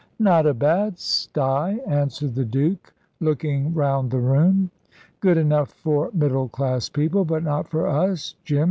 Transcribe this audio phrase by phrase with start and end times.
[0.17, 4.71] "Not a bad sty," answered the Duke, looking round the room.
[5.19, 8.59] "Good enough for middle class people, but not for us, Jim.